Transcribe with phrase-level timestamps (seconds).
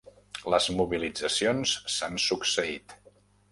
[0.53, 2.99] Les mobilitzacions s'han succeït.